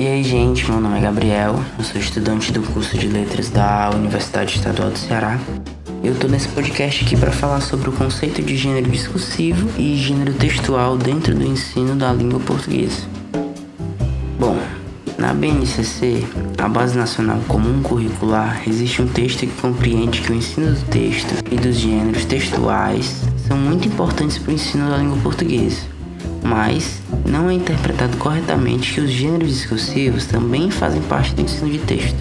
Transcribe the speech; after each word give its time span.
E 0.00 0.06
aí, 0.08 0.22
gente, 0.22 0.66
meu 0.70 0.80
nome 0.80 0.96
é 0.96 1.02
Gabriel, 1.02 1.62
eu 1.76 1.84
sou 1.84 2.00
estudante 2.00 2.50
do 2.52 2.62
curso 2.62 2.96
de 2.96 3.06
Letras 3.06 3.50
da 3.50 3.90
Universidade 3.94 4.56
Estadual 4.56 4.88
do 4.88 4.98
Ceará. 4.98 5.38
Eu 6.02 6.18
tô 6.18 6.26
nesse 6.26 6.48
podcast 6.48 7.04
aqui 7.04 7.18
para 7.18 7.30
falar 7.30 7.60
sobre 7.60 7.90
o 7.90 7.92
conceito 7.92 8.40
de 8.40 8.56
gênero 8.56 8.88
discursivo 8.88 9.68
e 9.78 9.98
gênero 9.98 10.32
textual 10.32 10.96
dentro 10.96 11.34
do 11.34 11.44
ensino 11.44 11.94
da 11.94 12.14
língua 12.14 12.40
portuguesa. 12.40 13.02
Bom, 14.38 14.56
na 15.18 15.34
BNCC, 15.34 16.24
a 16.56 16.66
Base 16.66 16.96
Nacional 16.96 17.38
Comum 17.46 17.82
Curricular, 17.82 18.62
existe 18.66 19.02
um 19.02 19.06
texto 19.06 19.40
que 19.40 19.60
compreende 19.60 20.22
que 20.22 20.32
o 20.32 20.34
ensino 20.34 20.72
do 20.72 20.82
texto 20.86 21.44
e 21.52 21.56
dos 21.56 21.76
gêneros 21.76 22.24
textuais 22.24 23.20
são 23.46 23.58
muito 23.58 23.86
importantes 23.86 24.38
para 24.38 24.50
o 24.50 24.54
ensino 24.54 24.88
da 24.88 24.96
língua 24.96 25.18
portuguesa 25.18 25.99
mas 26.42 27.00
não 27.26 27.48
é 27.48 27.54
interpretado 27.54 28.16
corretamente 28.16 28.94
que 28.94 29.00
os 29.00 29.10
gêneros 29.10 29.48
discursivos 29.48 30.26
também 30.26 30.70
fazem 30.70 31.02
parte 31.02 31.34
do 31.34 31.42
ensino 31.42 31.70
de 31.70 31.78
texto. 31.78 32.16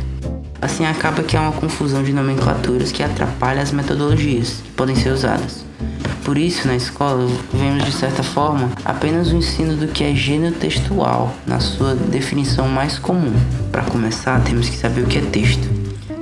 Assim 0.62 0.86
acaba 0.86 1.24
que 1.24 1.38
há 1.38 1.42
uma 1.42 1.54
confusão 1.54 2.04
de 2.04 2.12
nomenclaturas 2.12 2.92
que 2.92 3.02
atrapalha 3.02 3.62
as 3.62 3.72
metodologias 3.72 4.62
que 4.64 4.72
podem 4.72 4.96
ser 4.96 5.12
usadas. 5.12 5.64
Por 6.24 6.38
isso, 6.38 6.68
na 6.68 6.76
escola, 6.76 7.28
vemos 7.54 7.86
de 7.86 7.92
certa 7.92 8.22
forma 8.22 8.70
apenas 8.84 9.32
o 9.32 9.36
ensino 9.36 9.76
do 9.76 9.88
que 9.88 10.04
é 10.04 10.14
gênero 10.14 10.54
textual, 10.56 11.34
na 11.48 11.60
sua 11.60 11.96
definição 11.96 12.68
mais 12.68 13.00
comum. 13.00 13.34
Para 13.72 13.84
começar, 13.84 14.40
temos 14.42 14.70
que 14.70 14.76
saber 14.76 15.02
o 15.02 15.08
que 15.08 15.18
é 15.18 15.22
texto. 15.22 15.68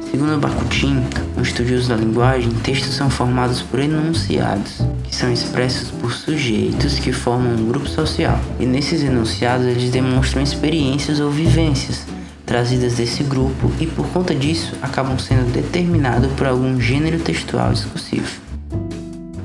Segundo 0.09 0.39
Bakhtin, 0.39 1.03
um 1.37 1.41
estudioso 1.41 1.89
da 1.89 1.95
linguagem, 1.95 2.51
textos 2.63 2.93
são 2.93 3.09
formados 3.09 3.61
por 3.61 3.79
enunciados, 3.79 4.81
são 5.17 5.31
expressos 5.31 5.89
por 5.89 6.13
sujeitos 6.13 6.99
que 6.99 7.11
formam 7.11 7.53
um 7.53 7.67
grupo 7.67 7.87
social. 7.87 8.39
E 8.59 8.65
nesses 8.65 9.03
enunciados 9.03 9.65
eles 9.65 9.89
demonstram 9.89 10.41
experiências 10.41 11.19
ou 11.19 11.31
vivências 11.31 12.05
trazidas 12.45 12.93
desse 12.93 13.23
grupo 13.23 13.71
e 13.79 13.85
por 13.85 14.07
conta 14.07 14.33
disso 14.33 14.73
acabam 14.81 15.19
sendo 15.19 15.51
determinados 15.51 16.31
por 16.33 16.47
algum 16.47 16.79
gênero 16.79 17.19
textual 17.19 17.73
discursivo. 17.73 18.39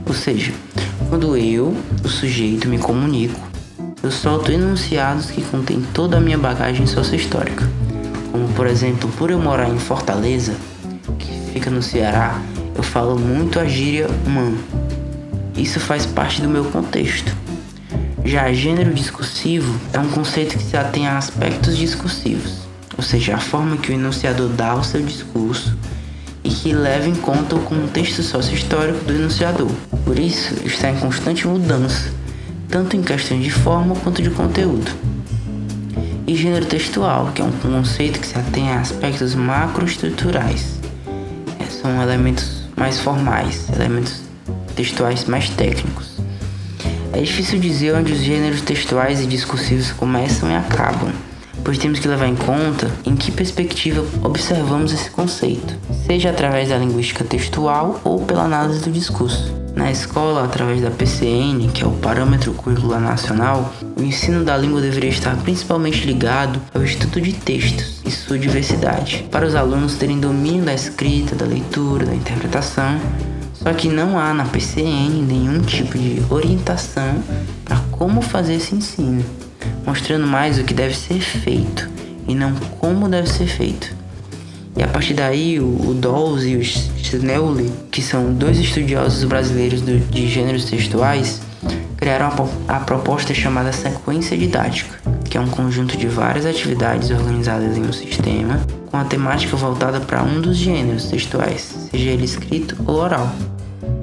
Ou 0.06 0.14
seja, 0.14 0.52
quando 1.08 1.36
eu, 1.36 1.76
o 2.04 2.08
sujeito, 2.08 2.68
me 2.68 2.78
comunico, 2.78 3.40
eu 4.02 4.10
solto 4.10 4.52
enunciados 4.52 5.30
que 5.30 5.42
contêm 5.42 5.82
toda 5.92 6.18
a 6.18 6.20
minha 6.20 6.38
bagagem 6.38 6.86
sociohistórica 6.86 7.68
como 8.32 8.48
por 8.54 8.66
exemplo, 8.66 9.10
por 9.18 9.30
eu 9.30 9.38
morar 9.38 9.68
em 9.68 9.78
Fortaleza, 9.78 10.54
que 11.18 11.52
fica 11.52 11.70
no 11.70 11.82
Ceará, 11.82 12.40
eu 12.74 12.82
falo 12.82 13.18
muito 13.18 13.60
a 13.60 13.66
gíria 13.66 14.08
man. 14.26 14.54
Isso 15.56 15.78
faz 15.80 16.06
parte 16.06 16.40
do 16.40 16.48
meu 16.48 16.64
contexto. 16.64 17.34
Já 18.24 18.52
gênero 18.52 18.94
discursivo 18.94 19.78
é 19.92 19.98
um 19.98 20.08
conceito 20.08 20.56
que 20.56 20.64
se 20.64 20.76
atém 20.76 21.06
a 21.06 21.18
aspectos 21.18 21.76
discursivos, 21.76 22.60
ou 22.96 23.02
seja, 23.02 23.34
a 23.34 23.40
forma 23.40 23.76
que 23.76 23.90
o 23.90 23.94
enunciador 23.94 24.48
dá 24.48 24.70
ao 24.70 24.84
seu 24.84 25.02
discurso 25.02 25.76
e 26.44 26.48
que 26.48 26.72
leva 26.72 27.08
em 27.08 27.14
conta 27.14 27.56
o 27.56 27.62
contexto 27.62 28.22
sócio-histórico 28.22 29.04
do 29.04 29.12
enunciador. 29.12 29.70
Por 30.04 30.18
isso, 30.18 30.54
está 30.64 30.90
em 30.90 30.98
constante 30.98 31.46
mudança, 31.46 32.10
tanto 32.68 32.96
em 32.96 33.02
questões 33.02 33.44
de 33.44 33.50
forma 33.50 33.94
quanto 33.96 34.22
de 34.22 34.30
conteúdo 34.30 34.90
e 36.26 36.36
gênero 36.36 36.64
textual, 36.64 37.30
que 37.34 37.42
é 37.42 37.44
um 37.44 37.52
conceito 37.52 38.18
que 38.18 38.26
se 38.26 38.38
atém 38.38 38.70
a 38.70 38.80
aspectos 38.80 39.34
macroestruturais. 39.34 40.78
É, 41.58 41.64
são 41.66 42.00
elementos 42.02 42.62
mais 42.76 42.98
formais, 43.00 43.68
elementos 43.74 44.22
textuais 44.72 45.24
mais 45.26 45.48
técnicos. 45.50 46.16
É 47.12 47.20
difícil 47.20 47.60
dizer 47.60 47.94
onde 47.94 48.12
os 48.12 48.20
gêneros 48.20 48.62
textuais 48.62 49.20
e 49.20 49.26
discursivos 49.26 49.92
começam 49.92 50.50
e 50.50 50.54
acabam, 50.54 51.12
pois 51.62 51.78
temos 51.78 51.98
que 51.98 52.08
levar 52.08 52.26
em 52.26 52.34
conta 52.34 52.90
em 53.04 53.14
que 53.14 53.30
perspectiva 53.30 54.04
observamos 54.22 54.92
esse 54.92 55.10
conceito, 55.10 55.76
seja 56.06 56.30
através 56.30 56.70
da 56.70 56.78
linguística 56.78 57.22
textual 57.22 58.00
ou 58.02 58.20
pela 58.24 58.44
análise 58.44 58.80
do 58.80 58.90
discurso. 58.90 59.62
Na 59.74 59.90
escola, 59.90 60.44
através 60.44 60.82
da 60.82 60.90
PCN, 60.90 61.68
que 61.68 61.82
é 61.82 61.86
o 61.86 61.92
Parâmetro 61.92 62.52
Curricular 62.52 63.00
Nacional, 63.00 63.72
o 63.96 64.02
ensino 64.02 64.44
da 64.44 64.56
língua 64.56 64.82
deveria 64.82 65.08
estar 65.08 65.34
principalmente 65.36 66.06
ligado 66.06 66.60
ao 66.74 66.82
estudo 66.82 67.20
de 67.20 67.32
textos 67.32 68.00
e 68.04 68.10
sua 68.10 68.38
diversidade, 68.38 69.26
para 69.30 69.46
os 69.46 69.54
alunos 69.54 69.94
terem 69.94 70.20
domínio 70.20 70.64
da 70.64 70.74
escrita, 70.74 71.34
da 71.34 71.46
leitura, 71.46 72.04
da 72.04 72.14
interpretação. 72.14 73.00
Só 73.62 73.72
que 73.72 73.88
não 73.88 74.18
há 74.18 74.34
na 74.34 74.44
PCN 74.44 75.22
nenhum 75.22 75.60
tipo 75.60 75.96
de 75.96 76.20
orientação 76.28 77.22
para 77.64 77.78
como 77.92 78.20
fazer 78.20 78.54
esse 78.54 78.74
ensino, 78.74 79.24
mostrando 79.86 80.26
mais 80.26 80.58
o 80.58 80.64
que 80.64 80.74
deve 80.74 80.96
ser 80.96 81.20
feito 81.20 81.88
e 82.26 82.34
não 82.34 82.54
como 82.80 83.08
deve 83.08 83.28
ser 83.28 83.46
feito. 83.46 83.94
E 84.76 84.82
a 84.82 84.88
partir 84.88 85.14
daí, 85.14 85.60
o, 85.60 85.90
o 85.90 85.94
Dawes 85.94 86.44
e 86.44 86.56
o 86.56 86.64
Schneuli, 86.64 87.70
que 87.90 88.02
são 88.02 88.32
dois 88.32 88.58
estudiosos 88.58 89.22
brasileiros 89.24 89.80
do, 89.82 89.98
de 89.98 90.26
gêneros 90.26 90.64
textuais, 90.64 91.40
criaram 91.96 92.26
a, 92.68 92.76
a 92.76 92.80
proposta 92.80 93.32
chamada 93.32 93.72
sequência 93.72 94.36
didática, 94.36 94.98
que 95.32 95.38
é 95.38 95.40
um 95.40 95.48
conjunto 95.48 95.96
de 95.96 96.06
várias 96.08 96.44
atividades 96.44 97.10
organizadas 97.10 97.78
em 97.78 97.80
um 97.80 97.92
sistema 97.92 98.60
com 98.90 98.98
a 98.98 99.04
temática 99.04 99.56
voltada 99.56 99.98
para 99.98 100.22
um 100.22 100.42
dos 100.42 100.58
gêneros 100.58 101.06
textuais, 101.06 101.88
seja 101.90 102.10
ele 102.10 102.26
escrito 102.26 102.76
ou 102.86 102.96
oral. 102.96 103.32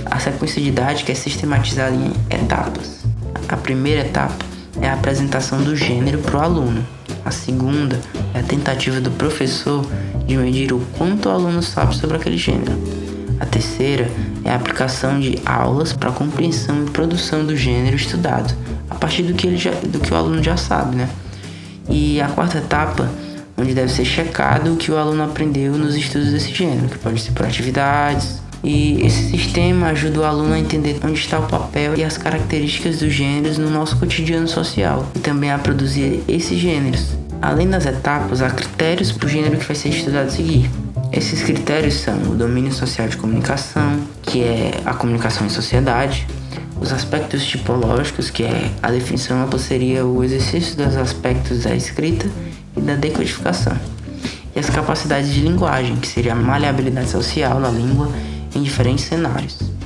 A 0.07 0.17
sequência 0.17 0.59
didática 0.59 1.11
é 1.11 1.15
sistematizada 1.15 1.95
em 1.95 2.11
etapas. 2.31 3.05
A 3.47 3.55
primeira 3.55 4.01
etapa 4.01 4.43
é 4.81 4.89
a 4.89 4.95
apresentação 4.95 5.61
do 5.61 5.75
gênero 5.75 6.17
para 6.17 6.39
o 6.39 6.41
aluno. 6.41 6.83
A 7.23 7.29
segunda 7.29 8.01
é 8.33 8.39
a 8.39 8.43
tentativa 8.43 8.99
do 8.99 9.11
professor 9.11 9.85
de 10.25 10.35
medir 10.35 10.73
o 10.73 10.79
quanto 10.97 11.29
o 11.29 11.31
aluno 11.31 11.61
sabe 11.61 11.95
sobre 11.95 12.17
aquele 12.17 12.37
gênero. 12.37 12.73
A 13.39 13.45
terceira 13.45 14.09
é 14.43 14.49
a 14.49 14.55
aplicação 14.55 15.19
de 15.19 15.37
aulas 15.45 15.93
para 15.93 16.11
compreensão 16.11 16.85
e 16.85 16.89
produção 16.89 17.45
do 17.45 17.55
gênero 17.55 17.95
estudado, 17.95 18.51
a 18.67 18.78
partir 18.99 19.23
do 19.23 19.33
que, 19.33 19.47
ele 19.47 19.57
já, 19.57 19.71
do 19.71 19.99
que 19.99 20.13
o 20.13 20.15
aluno 20.15 20.41
já 20.43 20.57
sabe, 20.57 20.95
né? 20.95 21.09
E 21.89 22.21
a 22.21 22.27
quarta 22.27 22.59
etapa, 22.59 23.09
onde 23.57 23.73
deve 23.73 23.91
ser 23.91 24.05
checado 24.05 24.73
o 24.73 24.77
que 24.77 24.91
o 24.91 24.97
aluno 24.97 25.23
aprendeu 25.23 25.73
nos 25.73 25.95
estudos 25.95 26.31
desse 26.31 26.53
gênero, 26.53 26.87
que 26.87 26.97
pode 26.99 27.19
ser 27.21 27.31
por 27.31 27.45
atividades. 27.45 28.41
E 28.63 29.01
esse 29.05 29.31
sistema 29.31 29.87
ajuda 29.87 30.19
o 30.19 30.23
aluno 30.25 30.53
a 30.53 30.59
entender 30.59 30.99
onde 31.03 31.17
está 31.17 31.39
o 31.39 31.47
papel 31.47 31.95
e 31.95 32.03
as 32.03 32.17
características 32.17 32.99
dos 32.99 33.13
gêneros 33.13 33.57
no 33.57 33.69
nosso 33.69 33.97
cotidiano 33.97 34.47
social, 34.47 35.07
e 35.15 35.19
também 35.19 35.49
a 35.49 35.57
produzir 35.57 36.21
esses 36.27 36.59
gêneros, 36.59 37.17
Além 37.41 37.69
das 37.69 37.85
etapas, 37.85 38.41
há 38.41 38.49
critérios 38.49 39.13
para 39.13 39.25
o 39.25 39.29
gênero 39.29 39.57
que 39.57 39.65
vai 39.65 39.75
ser 39.75 39.89
estudado 39.89 40.27
a 40.27 40.29
seguir. 40.29 40.69
Esses 41.11 41.41
critérios 41.41 41.93
são 41.95 42.15
o 42.23 42.35
domínio 42.35 42.73
social 42.73 43.07
de 43.07 43.15
comunicação, 43.15 43.97
que 44.21 44.43
é 44.43 44.73
a 44.85 44.93
comunicação 44.93 45.47
em 45.47 45.49
sociedade, 45.49 46.27
os 46.79 46.91
aspectos 46.93 47.45
tipológicos, 47.45 48.29
que 48.29 48.43
é 48.43 48.71
a 48.81 48.91
definição 48.91 49.47
seria 49.57 50.05
o 50.05 50.23
exercício 50.23 50.75
dos 50.77 50.95
aspectos 50.95 51.63
da 51.63 51.75
escrita 51.75 52.29
e 52.75 52.81
da 52.81 52.95
decodificação, 52.95 53.77
e 54.55 54.59
as 54.59 54.69
capacidades 54.69 55.33
de 55.33 55.41
linguagem, 55.41 55.95
que 55.97 56.07
seria 56.07 56.33
a 56.33 56.35
maleabilidade 56.35 57.09
social 57.09 57.59
da 57.59 57.69
língua 57.69 58.09
em 58.55 58.63
diferentes 58.63 59.05
cenários 59.05 59.79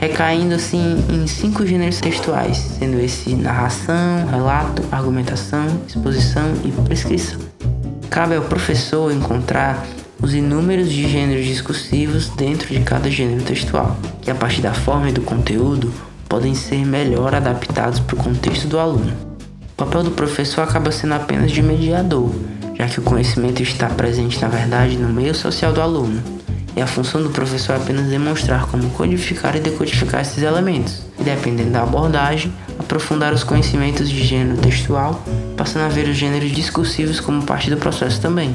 recaindo 0.00 0.54
assim 0.54 1.02
em 1.08 1.26
cinco 1.26 1.66
gêneros 1.66 1.98
textuais, 1.98 2.58
sendo 2.78 3.00
esse 3.00 3.34
narração, 3.34 4.26
relato, 4.30 4.82
argumentação, 4.92 5.66
exposição 5.88 6.52
e 6.62 6.70
prescrição. 6.82 7.40
Cabe 8.10 8.34
ao 8.36 8.42
professor 8.42 9.10
encontrar 9.10 9.82
os 10.20 10.34
inúmeros 10.34 10.90
de 10.90 11.08
gêneros 11.08 11.46
discursivos 11.46 12.28
dentro 12.28 12.68
de 12.68 12.80
cada 12.80 13.10
gênero 13.10 13.42
textual, 13.42 13.96
que 14.20 14.30
a 14.30 14.34
partir 14.34 14.60
da 14.60 14.74
forma 14.74 15.08
e 15.08 15.12
do 15.12 15.22
conteúdo 15.22 15.90
podem 16.34 16.52
ser 16.52 16.84
melhor 16.84 17.32
adaptados 17.32 18.00
para 18.00 18.16
o 18.16 18.18
contexto 18.18 18.66
do 18.66 18.76
aluno. 18.76 19.12
O 19.70 19.76
papel 19.76 20.02
do 20.02 20.10
professor 20.10 20.62
acaba 20.62 20.90
sendo 20.90 21.14
apenas 21.14 21.52
de 21.52 21.62
mediador, 21.62 22.28
já 22.76 22.88
que 22.88 22.98
o 22.98 23.02
conhecimento 23.04 23.62
está 23.62 23.88
presente 23.88 24.42
na 24.42 24.48
verdade 24.48 24.96
no 24.96 25.10
meio 25.10 25.32
social 25.32 25.72
do 25.72 25.80
aluno, 25.80 26.20
e 26.74 26.82
a 26.82 26.88
função 26.88 27.22
do 27.22 27.30
professor 27.30 27.74
é 27.74 27.76
apenas 27.76 28.08
demonstrar 28.08 28.66
como 28.66 28.90
codificar 28.90 29.54
e 29.54 29.60
decodificar 29.60 30.22
esses 30.22 30.42
elementos, 30.42 31.06
e 31.20 31.22
dependendo 31.22 31.70
da 31.70 31.84
abordagem, 31.84 32.52
aprofundar 32.80 33.32
os 33.32 33.44
conhecimentos 33.44 34.10
de 34.10 34.24
gênero 34.24 34.60
textual, 34.60 35.22
passando 35.56 35.84
a 35.84 35.88
ver 35.88 36.08
os 36.08 36.16
gêneros 36.16 36.50
discursivos 36.50 37.20
como 37.20 37.44
parte 37.44 37.70
do 37.70 37.76
processo 37.76 38.20
também. 38.20 38.52